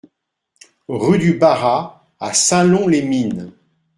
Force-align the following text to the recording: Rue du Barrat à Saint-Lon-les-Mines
Rue 0.87 1.19
du 1.19 1.33
Barrat 1.35 2.07
à 2.19 2.33
Saint-Lon-les-Mines 2.33 3.53